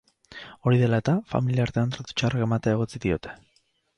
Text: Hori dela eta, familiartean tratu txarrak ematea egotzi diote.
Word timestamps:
Hori 0.69 0.79
dela 0.83 0.99
eta, 1.01 1.13
familiartean 1.33 1.93
tratu 1.97 2.17
txarrak 2.21 2.47
ematea 2.47 2.79
egotzi 2.79 3.05
diote. 3.07 3.37